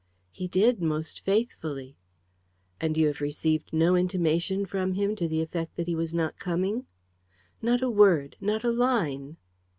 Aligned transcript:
"He 0.31 0.47
did 0.47 0.81
most 0.81 1.19
faithfully." 1.23 1.95
"And 2.79 2.97
you 2.97 3.05
have 3.05 3.21
received 3.21 3.71
no 3.71 3.95
intimation 3.95 4.65
from 4.65 4.93
him 4.95 5.15
to 5.15 5.27
the 5.27 5.43
effect 5.43 5.75
that 5.75 5.87
he 5.87 5.93
was 5.93 6.15
not 6.15 6.39
coming?" 6.39 6.87
"Not 7.61 7.83
a 7.83 7.87
word 7.91 8.35
not 8.41 8.63
a 8.63 8.71
line!" 8.71 9.37